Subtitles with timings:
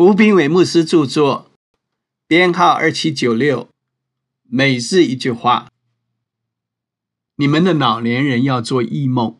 [0.00, 1.50] 吴炳伟牧师著作，
[2.26, 3.68] 编号二七九六，
[4.48, 5.68] 每日一句话：
[7.36, 9.36] 你们的老年人要做异梦，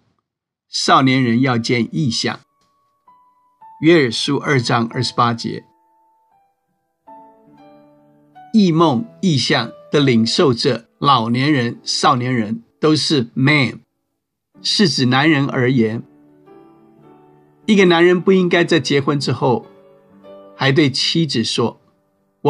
[0.69, 2.41] 少年人要见异象。
[3.81, 5.65] 约珥书二章二十八节，
[8.53, 13.81] 异梦异象的领受者，老年人、少年人都是 man，
[14.61, 16.03] 是指男人而言。
[17.65, 19.65] 一个男人不应该在结婚之后。
[20.61, 21.81] 还对妻子说：“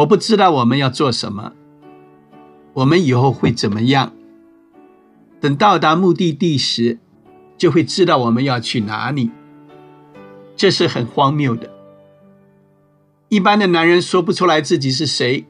[0.03, 1.53] 我不知道我们要做什么，
[2.73, 4.11] 我们以后会怎么样？
[5.39, 6.99] 等到达目的地时，
[7.57, 9.31] 就会知道我们要去哪里。”
[10.57, 11.69] 这是很荒谬的。
[13.29, 15.45] 一般的男人说不出来自己是谁，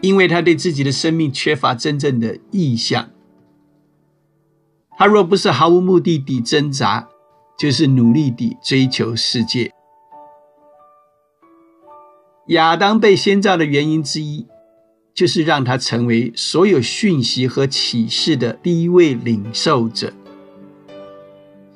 [0.00, 3.10] 因为他对自己的生命缺乏真正的意向。
[4.96, 7.06] 他若不是毫无目的地挣扎，
[7.58, 9.70] 就是努力地追求世界。
[12.50, 14.44] 亚当被先造的原因之一，
[15.14, 20.12] 就是让他成为所有讯息和启示的第一位领受者。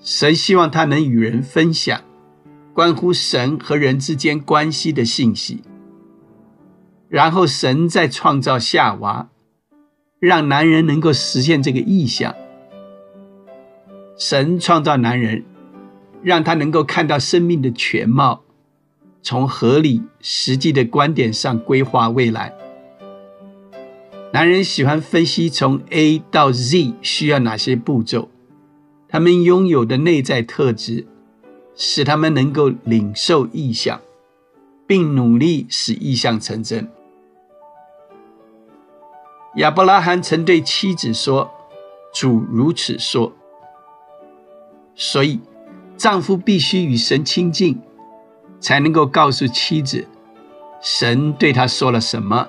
[0.02, 2.00] 神希望他能与人分享
[2.72, 5.62] 关乎神和人之间关系的信息。
[7.08, 9.28] 然后神再创造夏娃，
[10.18, 12.34] 让男人能够实现这个意向。
[14.18, 15.44] 神创造男人，
[16.20, 18.43] 让他能够看到生命的全貌。
[19.25, 22.55] 从合理、实际的观点上规划未来。
[24.34, 28.28] 男人喜欢分析从 A 到 Z 需要哪些步骤，
[29.08, 31.06] 他们拥有的内在特质，
[31.75, 33.98] 使他们能够领受意向，
[34.86, 36.86] 并努力使意向成真。
[39.56, 41.50] 亚伯拉罕曾对妻子说
[42.12, 43.33] ：“主如此说。”
[44.95, 45.41] 所以，
[45.97, 47.80] 丈夫必须与神亲近。
[48.64, 50.08] 才能够告诉妻子，
[50.80, 52.48] 神对他说了什么。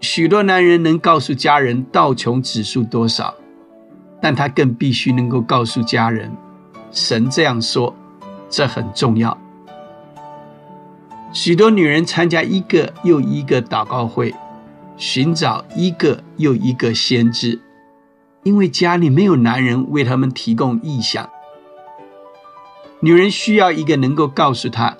[0.00, 3.34] 许多男人能告诉家人道琼指数多少，
[4.22, 6.30] 但他更必须能够告诉家人，
[6.92, 7.92] 神这样说，
[8.48, 9.36] 这很重要。
[11.32, 14.32] 许多女人参加一个又一个祷告会，
[14.96, 17.60] 寻找一个又一个先知，
[18.44, 21.28] 因为家里没有男人为他们提供意向。
[23.00, 24.96] 女人需要一个能够告诉她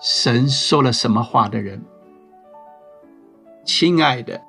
[0.00, 1.84] 神说了什么话的人。
[3.64, 4.42] 亲爱的，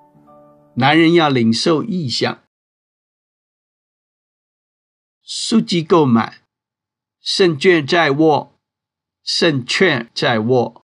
[0.75, 2.43] 男人要领受意向，
[5.23, 6.41] 书籍购买，
[7.19, 8.53] 胜券在握，
[9.23, 10.86] 胜券在握。